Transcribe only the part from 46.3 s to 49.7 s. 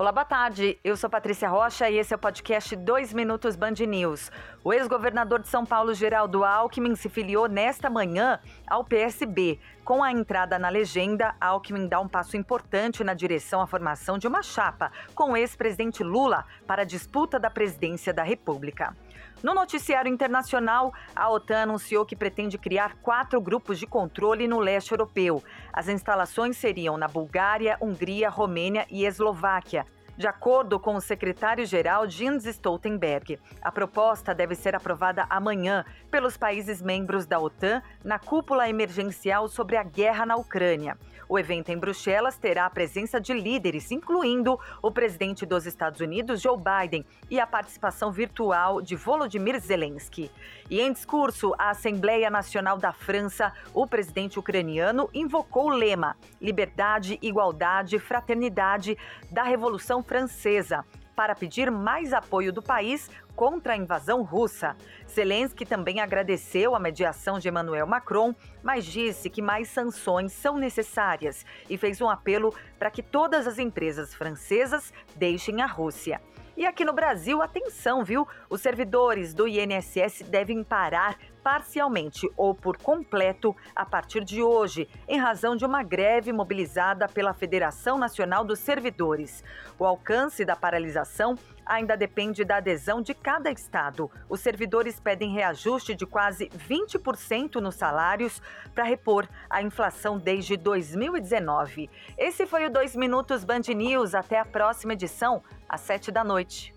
Joe Biden, e a participação virtual de Volodymyr